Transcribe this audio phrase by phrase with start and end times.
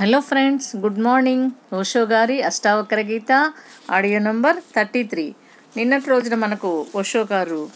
[0.00, 1.50] Hello friends good morning.
[1.74, 3.32] Osho గారి Ashtavakra Gita
[3.90, 5.34] audio number thirty three.
[5.76, 7.68] నిన్నటి రోజున మనకు ఓషో గారు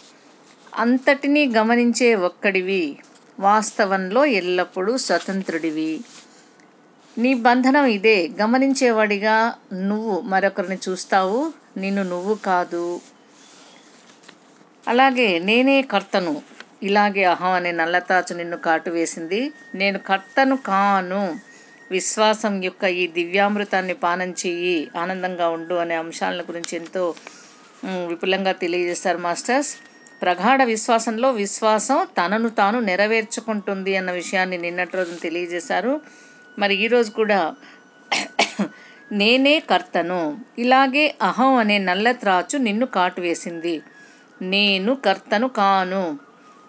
[0.78, 2.98] అంతటినీ గమనించే ఒక్కడివి
[3.40, 6.00] వాస్తవంలో ఎల్లప్పుడూ స్వతంత్రుడివి.
[7.18, 13.00] నీ బంధనం ఇదే గమనించేవాడిగా నువ్వు మరొకరిని చూస్తావు నిన్ను నువ్వు కాదు.
[14.88, 16.42] అలాగే నేనే కర్తను
[16.82, 19.52] ఇలాగే అహం అనే నల్లతాచు నిన్ను కాటు వేసింది.
[19.74, 21.53] నేను కర్తను కాను.
[21.94, 27.02] విశ్వాసం యొక్క ఈ దివ్యామృతాన్ని పానం చెయ్యి ఆనందంగా ఉండు అనే అంశాలను గురించి ఎంతో
[28.10, 29.70] విపులంగా తెలియజేస్తారు మాస్టర్స్.
[30.22, 35.92] ప్రగాఢ విశ్వాసంలో విశ్వాసం తనను తాను నెరవేర్చుకుంటుంది అన్న విషయాన్ని నిన్నటి రోజున తెలియజేశారు.
[36.58, 37.40] మరి ఈరోజు కూడా
[39.12, 40.20] నేనే కర్తను
[40.58, 43.74] ఇలాగే అహం అనే నల్ల త్రాచు నిన్ను కాటు వేసింది.
[44.46, 46.04] నేను కర్తను కాను.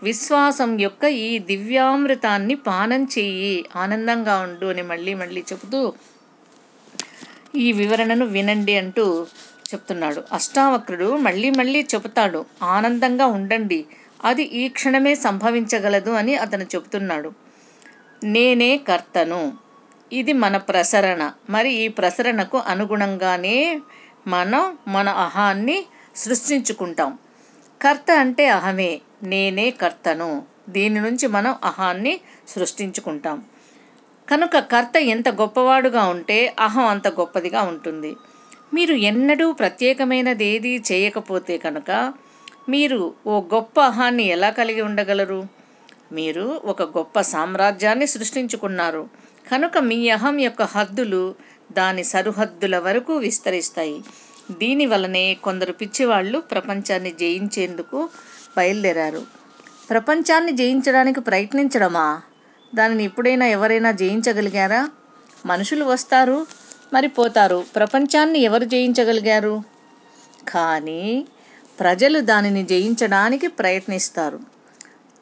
[0.06, 3.66] విశ్వాసం యొక్క ఈ దివ్యామృతాన్ని పానం చెయ్యి.
[3.76, 5.94] ఆనందంగా ఉండు అని మళ్ళీ మళ్ళీ చెబుతూ
[7.56, 9.06] ఈ వివరణను వినండి అంటూ
[9.74, 10.24] చెప్తున్నాడు.
[10.32, 13.86] అష్టావక్రుడు మళ్ళీ మళ్ళీ చెబుతాడు ఆనందంగా ఉండండి.
[14.24, 17.32] అది ఈ క్షణమే సంభవించగలదు అని అతను చెబుతున్నాడు.
[18.24, 19.42] నేనే కర్తను.
[20.14, 21.32] ఇది మన ప్రసరణ.
[21.50, 23.82] మరి ఈ ప్రసరణకు అనుగుణంగానే
[24.28, 27.18] మనం మన అహాన్ని సృష్టించుకుంటాం.
[27.82, 30.44] కర్త అంటే అహమే నేనే కర్తను.
[30.70, 33.46] దీని నుంచి మనం అహాన్ని సృష్టించుకుంటాం.
[34.32, 38.16] కనుక కర్త ఎంత గొప్పవాడుగా ఉంటే అహం అంత గొప్పదిగా ఉంటుంది.
[38.74, 42.14] మీరు ఎన్నడూ ప్రత్యేకమైనదేది చేయకపోతే కనుక
[42.70, 45.48] మీరు ఓ గొప్ప అహాన్ని ఎలా కలిగి ఉండగలరు?
[46.12, 49.10] మీరు ఒక గొప్ప సామ్రాజ్యాన్ని సృష్టించుకున్నారు.
[49.52, 51.36] కనుక మీ అహం యొక్క హద్దులు
[51.72, 54.04] దాని సరిహద్దుల వరకు విస్తరిస్తాయి.
[54.52, 58.10] దీని వలనే కొందరు పిచ్చివాళ్ళు ప్రపంచాన్ని జయించేందుకు
[58.58, 59.22] బయలుదేరారు.
[59.90, 62.22] ప్రపంచాన్ని జయించడానికి ప్రయత్నించడమా?
[62.76, 64.90] దానిని ఎప్పుడైనా ఎవరైనా జయించగలిగారా?
[65.46, 66.48] మనుషులు వస్తారు
[66.94, 67.66] మరి పోతారు.
[67.76, 69.64] ప్రపంచాన్ని ఎవరు జయించగలిగారు?
[70.50, 71.28] కానీ
[71.80, 74.40] ప్రజలు దానిని జయించడానికి ప్రయత్నిస్తారు.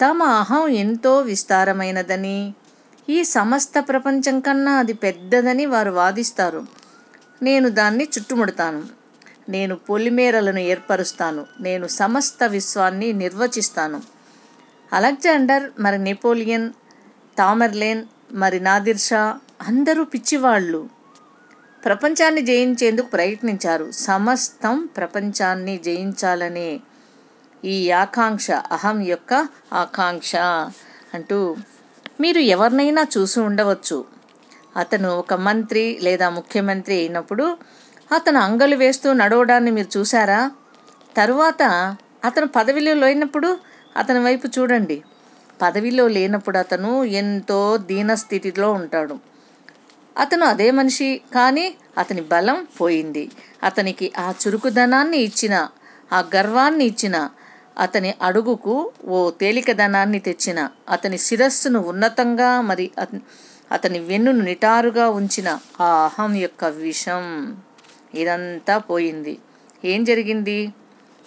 [0.02, 2.53] తమ అహం ఎంతో విస్తారమైనదని
[3.09, 6.66] ఈ సమస్త ప్రపంచం కన్నా అది పెద్దదని వారు వాదిస్తారు.
[7.42, 9.03] నేను దాన్ని చుట్టుముడతాను.
[9.50, 11.46] నేను పొలిమేరలను ఏర్పరుస్తాను.
[11.62, 14.02] నేను సమస్త విశ్వాన్ని నిర్వచిస్తాను.
[14.94, 16.70] అలెగ్జాండర్ మరి నెపోలియన్
[17.38, 20.90] తామర్లేన్ మరి నాదిర్ షా అందరూ పిచ్చివాళ్ళు.
[21.86, 23.92] ప్రపంచాన్ని జయించేందుకు ప్రయత్నించారు.
[23.92, 26.80] సమస్తం ప్రపంచాన్ని జయించాలనే
[27.66, 30.36] ఈ ఆకాంక్ష అహం యొక్క ఆకాంక్ష
[31.14, 31.56] అంటూ
[32.22, 34.06] మీరు ఎవరినైనా చూసి ఉండవచ్చు.
[34.78, 37.58] అతను ఒక మంత్రి లేదా ముఖ్యమంత్రి అయినప్పుడు
[38.13, 40.40] అతను అంగలు వేస్తూ నడవడాన్ని మీరు చూసారా
[41.16, 41.63] తరువాత
[42.24, 43.50] అతను పదవిలో లేనప్పుడు
[43.97, 44.97] అతని వైపు చూడండి.
[45.62, 46.91] పదవిలో లేనప్పుడు అతను
[47.22, 47.59] ఎంతో
[47.90, 49.16] దీనస్థితిలో ఉంటాడు.
[50.18, 51.66] అతను అదే మనిషి కానీ
[51.97, 53.24] అతని బలం పోయింది.
[53.63, 55.56] అతనికి ఆ చురుకుదనాన్ని ఇచ్చిన
[56.13, 57.18] ఆ గర్వాన్ని ఇచ్చిన
[57.78, 58.74] అతని అడుగుకు
[59.07, 60.59] ఓ తేలికదనాన్ని తెచ్చిన
[60.90, 62.85] అతని శిరస్సును ఉన్నతంగా మరి
[63.72, 65.50] అతని వెన్నును నిటారుగా ఉంచిన
[65.81, 67.24] ఆ అహం యొక్క విషం.
[68.16, 69.38] ఇదంతా పోయింది.
[69.85, 70.74] ఏం జరిగింది?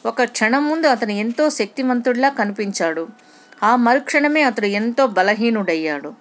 [0.07, 3.09] ఒక క్షణం ముందు అతను ఎంతో శక్తివంతుడిలా కనిపించాడు.
[3.63, 6.13] ఆ మరుక్షణమే అతడు ఎంతో బలహీనుడయ్యాడు.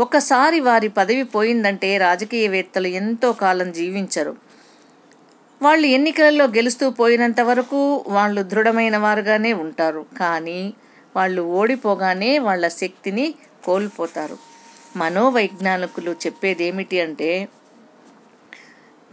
[0.00, 4.36] ఒకసారి వారి పదవి పోయిందంటే రాజకీయవేత్తలు ఎంతో కాలం జీవించరు.
[5.62, 10.06] వాళ్ళు ఎన్నికలలో గెలుస్తూ పోయినంత వరకు వాళ్ళు దృఢమైన వారుగానే ఉంటారు.
[10.18, 10.74] కానీ
[11.16, 13.34] వాళ్ళు ఓడిపోగానే వాళ్ళ శక్తిని
[13.64, 14.38] కోల్పోతారు.
[14.96, 17.48] మనోవైజ్ఞానికులు చెప్పేదేమిటి అంటే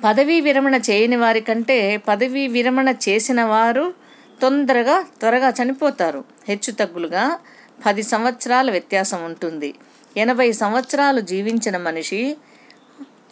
[0.04, 3.94] పదవీ విరమణ చేయని వారి కంటే పదవీ విరమణ చేసిన వారు
[4.42, 6.24] తొందరగా త్వరగా చనిపోతారు.
[6.48, 7.40] హెచ్చు తగ్గులుగా
[7.86, 9.70] పది సంవత్సరాల వ్యత్యాసం ఉంటుంది.
[10.18, 12.22] ఎనభై సంవత్సరాలు జీవించిన మనిషి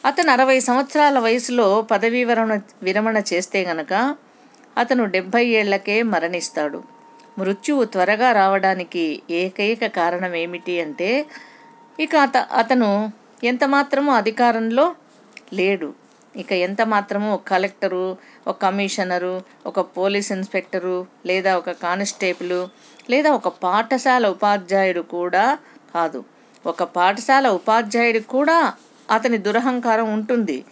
[0.06, 3.94] అతను అరవై సంవత్సరాల వయసులో పదవీ విరమణ విరమణ చేస్తే గనక
[4.78, 6.80] అతను డెబ్భై ఏళ్ళకే మరణిస్తాడు.
[7.38, 11.10] మృత్యువు త్వరగా రావడానికి ఏకైక కారణం ఏమిటి అంటే
[12.00, 12.90] ఇక అత అతను
[13.44, 14.86] ఎంత మాత్రమూ అధికారంలో
[15.54, 15.90] లేడు.
[16.36, 18.18] ఇక ఎంత మాత్రము ఒక కలెక్టరు
[18.48, 22.68] ఒక కమిషనరు ఒక పోలీస్ ఇన్స్పెక్టరు లేదా ఒక కానిస్టేబుల్
[23.12, 25.58] లేదా ఒక పాఠశాల ఉపాధ్యాయుడు కూడా
[25.96, 26.24] కాదు.
[26.66, 28.74] ఒక పాఠశాల ఉపాధ్యాయుడు కూడా
[29.12, 30.66] అతని దురహంకారం ఉంటుంది.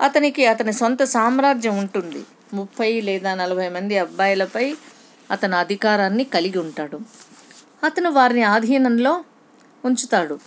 [0.00, 2.24] అతనికి అతని సొంత సామ్రాజ్యం ఉంటుంది.
[2.54, 4.76] ముప్పై లేదా నలభై మంది అబ్బాయిలపై
[5.30, 7.00] అతను అధికారాన్ని కలిగి ఉంటాడు.
[7.84, 9.24] అతను వారిని ఆధీనంలో
[9.84, 10.38] ఉంచుతాడు.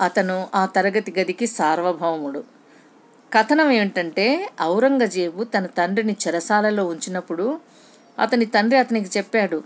[0.00, 2.51] అతను ఆ తరగతి గదికి సార్వభౌముడు.
[3.34, 4.24] కథనం ఏమిటంటే
[4.62, 7.60] ఔరంగజేబు తన తండ్రిని చెరసాలలో ఉంచినప్పుడు
[8.18, 9.58] అతని తండ్రి అతనికి చెప్పాడు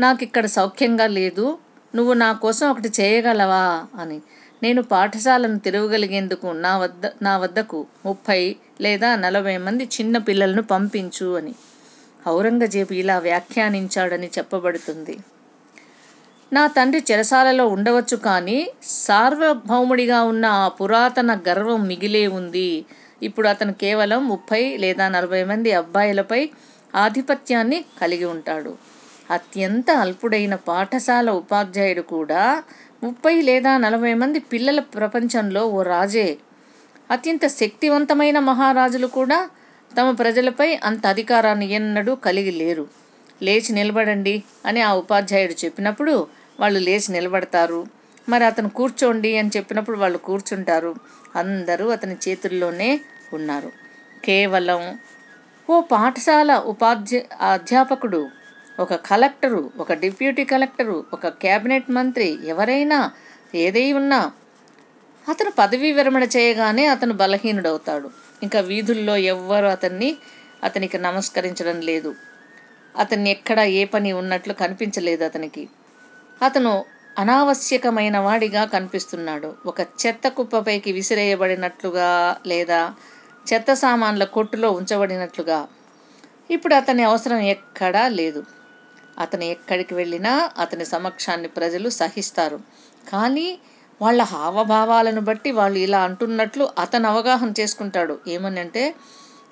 [0.00, 1.58] నాకు ఇక్కడ సౌఖ్యంగా లేదు
[1.94, 3.64] నువ్వు నా కోసం ఒకటి చేయగలవా
[4.00, 4.18] అని.
[4.62, 11.54] నేను పాఠశాలను తిరగగలిగేందుకు నా వద్ద నా వద్దకు ముప్పై లేదా నలభై మంది చిన్న పిల్లలను పంపించు అని.
[12.28, 15.16] ఔరంగజేబు ఇలా వ్యాఖ్యానించాడని చెప్పబడుతుంది.
[16.54, 18.56] నా తండ్రి చెరసాలలో ఉండవచ్చు కానీ
[19.06, 22.70] సార్వభౌముడిగా ఉన్న ఆ పురాతన గర్వం మిగిలే ఉంది.
[23.22, 26.40] ఇప్పుడు అతను కేవలం ముప్పై లేదా నలభై మంది అబ్బాయిలపై
[26.94, 28.72] ఆధిపత్యాన్ని కలిగి ఉంటాడు.
[29.30, 32.42] అత్యంత అల్పుడైన పాఠశాల ఉపాధ్యాయుడు కూడా
[33.02, 36.28] ముప్పై లేదా నలభై మంది పిల్లల ప్రపంచంలో ఓ రాజే.
[37.10, 39.38] అత్యంత శక్తివంతమైన మహారాజులు కూడా
[39.90, 42.86] తమ ప్రజలపై అంత అధికారాన్ని ఎన్నడూ కలిగి లేరు.
[43.42, 44.34] లేచి నిలబడండి
[44.66, 46.14] అని ఆ ఉపాధ్యాయుడు చెప్పినప్పుడు
[46.60, 47.86] వాళ్ళు లేచి నిలబడతారు.
[48.28, 50.94] మరి అతను కూర్చోండి అని చెప్పినప్పుడు వాళ్ళు కూర్చుంటారు.
[51.36, 53.00] అందరూ అతని చేతుల్లోనే
[53.32, 53.72] ఉన్నారు.
[54.24, 54.98] కేవలం
[55.70, 57.22] ఓ పాఠశాల ఉపాధ్య
[57.52, 58.28] అధ్యాపకుడు
[58.80, 63.10] ఒక కలెక్టరు ఒక డిప్యూటీ కలెక్టరు ఒక క్యాబినెట్ మంత్రి ఎవరైనా
[63.54, 64.32] ఏదై ఉన్నా
[65.28, 68.10] అతను పదవీ విరమణ చేయగానే అతను బలహీనుడవుతాడు.
[68.42, 70.16] ఇంకా వీధుల్లో ఎవ్వరు అతన్ని
[70.64, 72.14] అతనికి నమస్కరించడం లేదు.
[72.98, 75.68] అతన్ని ఎక్కడ ఏ పని ఉన్నట్లు కనిపించలేదు అతనికి.
[76.42, 76.84] అతను
[77.18, 79.54] అనావశ్యకమైన వాడిగా కనిపిస్తున్నాడు.
[79.66, 82.94] ఒక చెత్త కుప్పపైకి విసిరేయబడినట్లుగా లేదా
[83.52, 85.68] చెత్త సామాన్ల కొట్టులో ఉంచబడినట్లుగా.
[86.50, 88.42] ఇప్పుడు అతని అవసరం ఎక్కడా లేదు.
[89.18, 92.58] అతను ఎక్కడికి వెళ్ళినా అతని సమక్షాన్ని ప్రజలు సహిస్తారు.
[93.08, 93.58] కానీ
[94.02, 98.18] వాళ్ళ హావభావాలను బట్టి వాళ్ళు ఇలా అంటున్నట్లు అతను అవగాహన చేసుకుంటాడు.
[98.28, 98.94] ఏమని అంటే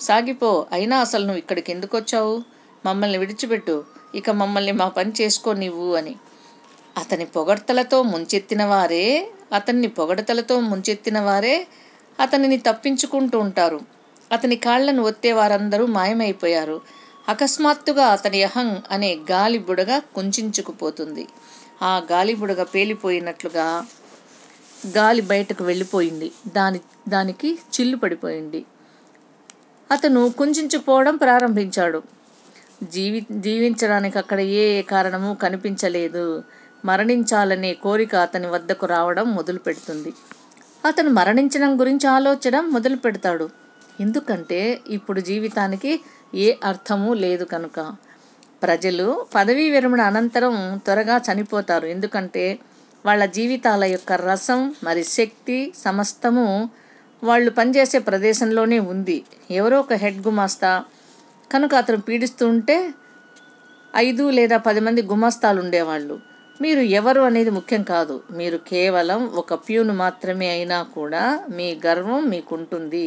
[0.00, 2.42] సాగిపో అయినా అసలు నువ్వు ఇక్కడికి ఎందుకు వచ్చావు
[2.86, 3.84] మమ్మల్ని విడిచిపెట్టు.
[4.14, 6.16] ఇక మమ్మల్ని మా పని చేసుకో నీవు అని.
[6.96, 11.66] అతని పొగడ్తలతో ముంచెత్తిన వారే అతన్ని పొగడతలతో ముంచెత్తిన వారే
[12.20, 13.80] అతనిని తప్పించుకుంటూ ఉంటారు.
[14.32, 16.80] అతని కాళ్ళను ఒత్తే వారందరూ మాయమైపోయారు.
[17.28, 21.26] అకస్మాత్తుగా అతని అహం అనే గాలి బుడగ కుంచుకుపోతుంది
[21.82, 23.86] ఆ గాలి బుడగ పేలిపోయినట్లుగా
[24.96, 26.32] గాలి బయటకు వెళ్ళిపోయింది.
[26.48, 28.64] దాని దానికి చిల్లు పడిపోయింది.
[29.90, 32.02] అతను కుంచుకుపోవడం ప్రారంభించాడు.
[32.82, 36.42] జీవి జీవించడానికి అక్కడ ఏ కారణము కనిపించలేదు.
[36.84, 40.12] మరణించాలనే కోరిక అతని వద్దకు రావడం మొదలు పెడుతుంది
[40.86, 43.50] అతను మరణించడం గురించి ఆలోచన మొదలు పెడతాడు
[44.00, 46.00] ఎందుకంటే ఇప్పుడు జీవితానికి
[46.34, 47.96] ఏ అర్థము లేదు కనుక.
[48.62, 51.86] ప్రజలు పదవీ విరమణ అనంతరం త్వరగా చనిపోతారు.
[51.86, 52.58] ఎందుకంటే
[53.06, 56.70] వాళ్ళ జీవితాల యొక్క రసం మరి శక్తి సమస్తము
[57.24, 59.22] వాళ్ళు పనిచేసే ప్రదేశంలోనే ఉంది.
[59.50, 60.84] ఎవరో ఒక హెడ్ గుమాస్తా
[61.52, 62.94] కనుక అతను పీడిస్తూ ఉంటే
[63.96, 66.31] ఐదు లేదా పది మంది గుమాస్తాలు ఉండేవాళ్ళు.
[66.62, 68.22] మీరు ఎవరు అనేది ముఖ్యం కాదు.
[68.30, 73.06] మీరు కేవలం ఒక ప్యూను మాత్రమే అయినా కూడా మీ గర్వం మీకుంటుంది.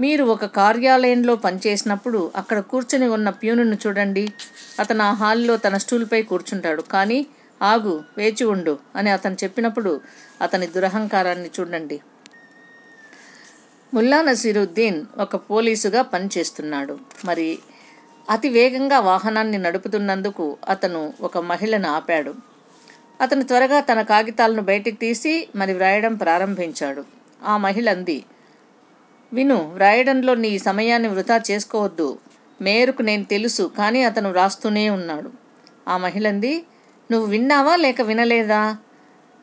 [0.00, 4.24] మీరు ఒక కార్యాలయంలో పనిచేసినప్పుడు అక్కడ కూర్చొని ఉన్న ప్యూనును చూడండి.
[4.80, 6.82] అతను ఆ హాల్లో తన స్టూల్పై కూర్చుంటాడు.
[6.82, 7.26] కానీ
[7.62, 9.92] ఆగు వేచి ఉండు అని అతను చెప్పినప్పుడు
[10.42, 11.98] అతని దురహంకారాన్ని చూడండి.
[13.94, 16.98] ముల్లా నసీరుద్దీన్ ఒక పోలీసుగా పనిచేస్తున్నాడు.
[17.24, 17.48] మరి
[18.30, 22.55] అతి వేగంగా వాహనాన్ని నడుపుతున్నందుకు అతను ఒక మహిళను ఆపాడు.
[23.20, 27.04] అతను త్వరగా తన కాగితాలను బయటికి తీసి మరి వ్రాయడం ప్రారంభించాడు.
[27.44, 28.24] ఆ మహిళ అంది
[29.32, 32.18] విను వ్రాయడంలో నీ సమయాన్ని వృధా చేసుకోవద్దు.
[32.60, 35.30] మేరకు నేను తెలుసు కానీ అతను వ్రాస్తూనే ఉన్నాడు.
[35.88, 36.62] ఆ మహిళ అంది
[37.10, 38.76] నువ్వు విన్నావా లేక వినలేదా?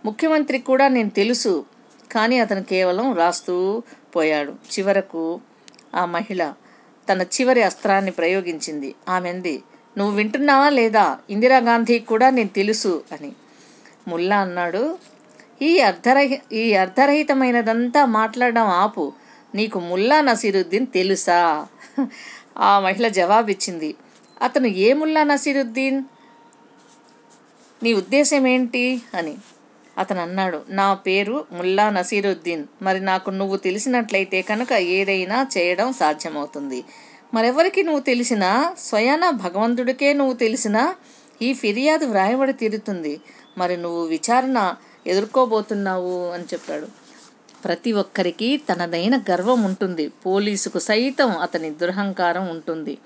[0.05, 1.65] ముఖ్యమంత్రికి కూడా నేను తెలుసు
[2.11, 3.83] కానీ అతను కేవలం రాస్తూ
[4.15, 4.51] పోయాడు.
[4.51, 5.41] చివరకు
[5.95, 6.53] ఆ మహిళ
[7.09, 8.95] తన చివరి అస్త్రాన్ని ప్రయోగించింది.
[9.09, 9.63] ఆమెంది
[9.97, 11.17] నువ్వు వింటున్నావా లేదా?
[11.29, 13.31] ఇందిరాగాంధీ కూడా నేను తెలుసు అని.
[14.07, 14.97] ముల్లా అన్నాడు
[15.61, 19.13] ఈ అర్ధరహి ఈ అర్ధరహితమైనదంతా మాట్లాడడం ఆపు.
[19.55, 21.67] నీకు ముల్లా నసీరుద్దీన్ తెలుసా?
[22.57, 23.95] ఆ మహిళ జవాబిచ్చింది
[24.41, 26.03] అతను ఏ ముల్లా నసీరుద్దీన్?
[27.83, 29.37] నీ ఉద్దేశం ఏంటి అని.
[29.97, 32.63] అతను అన్నాడు నా పేరు ముల్లా నసీరుద్దీన్.
[32.81, 36.83] మరి నాకు నువ్వు తెలిసినట్లయితే కనుక ఏదైనా చేయడం సాధ్యమవుతుంది.
[37.33, 40.95] మరెవరికి నువ్వు తెలిసినా స్వయాన భగవంతుడికే నువ్వు తెలిసినా
[41.41, 43.21] ఈ ఫిర్యాదు వ్రాయబడి తీరుతుంది.
[43.57, 44.75] మరి నువ్వు విచారణ
[45.07, 46.87] ఎదుర్కోబోతున్నావు అని చెప్పాడు.
[47.63, 50.07] ప్రతి ఒక్కరికి తనదైన గర్వం ఉంటుంది.
[50.07, 52.97] పోలీసుకు సైతం అతని దురహంకారం ఉంటుంది.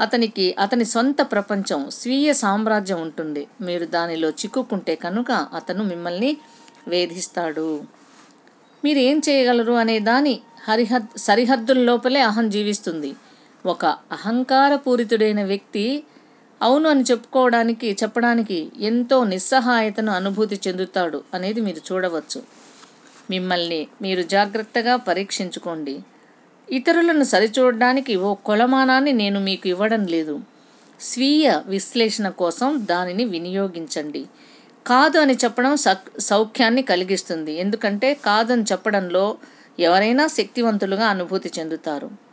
[0.00, 3.46] అతనికి అతని సొంత ప్రపంచం స్వీయ సామ్రాజ్యం ఉంటుంది.
[3.60, 6.36] మీరు దానిలో చిక్కుకుంటే కనుక అతను మిమ్మల్ని
[6.88, 7.82] వేధిస్తాడు.
[8.84, 13.14] మీరు ఏం చేయగలరు అనే దాని హరిహద్ సరిహద్దుల లోపలే అహం జీవిస్తుంది.
[13.66, 16.04] ఒక అహంకారపూరితుడైన వ్యక్తి
[16.62, 22.42] అవును అని చెప్పుకోవడానికి చెప్పడానికి ఎంతో నిస్సహాయతను అనుభూతి చెందుతాడు అనేది మీరు చూడవచ్చు.
[23.30, 26.02] మిమ్మల్ని మీరు జాగ్రత్తగా పరీక్షించుకోండి.
[26.70, 30.40] ఇతరులను సరిచూడడానికి ఓ కొలమానాన్ని నేను మీకు ఇవ్వడం లేదు.
[31.00, 34.26] స్వీయ విశ్లేషణ కోసం దానిని వినియోగించండి.
[34.86, 37.52] కాదు అని చెప్పడం సక్ సౌఖ్యాన్ని కలిగిస్తుంది.
[37.54, 39.36] ఎందుకంటే కాదని చెప్పడంలో
[39.78, 42.23] ఎవరైనా శక్తివంతులుగా అనుభూతి చెందుతారు.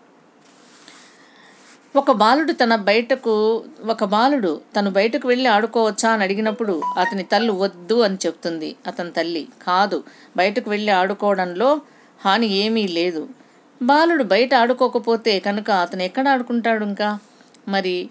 [1.95, 8.01] ఒక బాలుడు తన బయటకు ఒక బాలుడు తను బయటకు వెళ్ళి ఆడుకోవచ్చా అని అడిగినప్పుడు అతని తల్లి వద్దు
[8.01, 8.75] అని చెప్తుంది.
[8.87, 10.03] అతని తల్లి కాదు
[10.37, 11.81] బయటకు వెళ్ళి ఆడుకోవడంలో
[12.21, 13.27] హాని ఏమీ లేదు.
[13.81, 17.19] బాలుడు బయట ఆడుకోకపోతే కనుక అతను ఎక్కడ ఆడుకుంటాడు ఇంకా?
[17.67, 18.09] మరి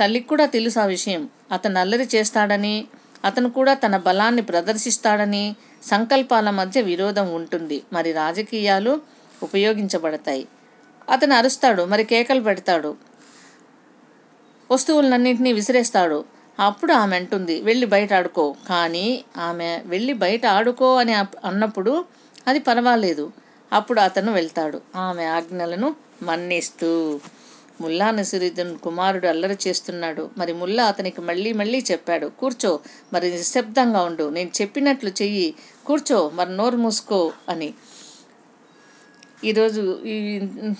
[0.00, 1.28] తల్లికి కూడా తెలుసు ఆ విషయం.
[1.52, 2.74] అతను అల్లరి చేస్తాడని
[3.24, 7.82] అతను కూడా తన బలాన్ని ప్రదర్శిస్తాడని సంకల్పాల మధ్య విరోధం ఉంటుంది.
[7.92, 9.00] మరి రాజకీయాలు
[9.42, 10.46] ఉపయోగించబడతాయి.
[11.10, 13.09] అతను అరుస్తాడు మరి కేకలు పెడతాడు.
[14.70, 16.24] వస్తువులన్నింటినీ విసిరేస్తాడు.
[16.60, 18.54] అప్పుడు ఆమె అంటుంది వెళ్ళి బయట ఆడుకో.
[18.68, 22.04] కానీ ఆమె వెళ్ళి బయట ఆడుకో అని అన్నప్పుడు
[22.46, 23.32] అది పర్వాలేదు.
[23.72, 24.80] అప్పుడు అతను వెళ్తాడు.
[24.96, 27.20] ఆమె ఆజ్ఞలను మన్నిస్తూ
[27.80, 30.30] ముల్లా నసిరుద్దీన్ కుమారుడు అల్లరి చేస్తున్నాడు.
[30.38, 32.80] మరి ముల్లా అతనికి మళ్ళీ మళ్ళీ చెప్పాడు కూర్చో
[33.12, 34.30] మరి నిశ్శబ్దంగా ఉండు.
[34.30, 35.54] నేను చెప్పినట్లు చెయ్యి.
[35.86, 37.74] కూర్చో మరి నోరు మూసుకో అని.
[39.44, 40.16] ఈరోజు ఈ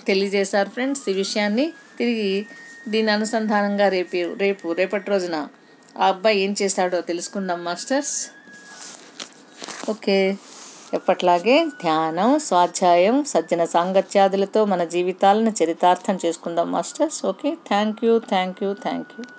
[0.07, 1.73] తెలియజేశారు ఫ్రెండ్స్ ఈ విషయాన్ని.
[1.97, 2.45] తిరిగి
[2.87, 5.47] దీని అనుసంధానంగా రేపు రేపు రేపటి రోజున
[5.97, 8.27] ఆ అబ్బాయి ఏం చేశాడో తెలుసుకుందాం మాస్టర్స్.
[9.89, 10.37] ఓకే.
[10.93, 17.25] ఎప్పట్లాగే ధ్యానం స్వాధ్యాయం సజ్జన సాంగత్యాదులతో మన జీవితాలను చరితార్థం చేసుకుందాం masters.
[17.25, 17.57] Okay.
[17.67, 19.25] Thank you thank you thank you.